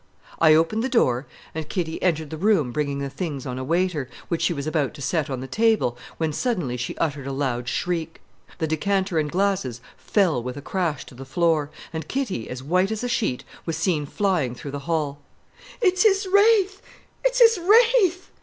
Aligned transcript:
I 0.39 0.55
opened 0.55 0.83
the 0.83 0.89
door, 0.89 1.27
and 1.53 1.69
Kitty 1.69 2.01
entered 2.01 2.31
the 2.31 2.35
room 2.37 2.71
bringing 2.71 2.97
the 2.97 3.09
things 3.11 3.45
on 3.45 3.59
a 3.59 3.63
waiter, 3.63 4.09
which 4.29 4.41
she 4.41 4.51
was 4.51 4.65
about 4.65 4.95
to 4.95 5.01
set 5.03 5.29
on 5.29 5.41
the 5.41 5.47
table, 5.47 5.95
when 6.17 6.33
suddenly 6.33 6.75
she 6.75 6.97
uttered 6.97 7.27
a 7.27 7.31
loud 7.31 7.69
shriek; 7.69 8.19
the 8.57 8.65
decanter 8.65 9.19
and 9.19 9.31
glasses 9.31 9.79
fell 9.97 10.41
with 10.41 10.57
a 10.57 10.59
crash 10.63 11.05
to 11.05 11.13
the 11.13 11.23
floor, 11.23 11.69
and 11.93 12.07
Kitty, 12.07 12.49
as 12.49 12.63
white 12.63 12.89
as 12.89 13.03
a 13.03 13.07
sheet, 13.07 13.43
was 13.67 13.77
seen 13.77 14.07
flying 14.07 14.55
through 14.55 14.71
the 14.71 14.79
hall. 14.89 15.19
"It's 15.81 16.01
his 16.01 16.25
wraith! 16.25 16.81
It's 17.23 17.37
his 17.37 17.59
wraith!"' 17.63 18.31